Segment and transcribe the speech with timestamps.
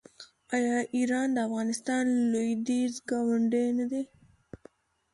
[0.55, 4.03] آیا ایران د افغانستان لویدیځ ګاونډی نه دی؟